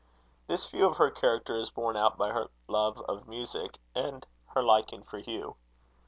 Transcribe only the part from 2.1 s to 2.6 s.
by her